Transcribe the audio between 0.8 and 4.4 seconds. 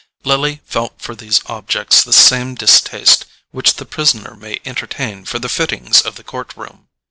for these objects the same distaste which the prisoner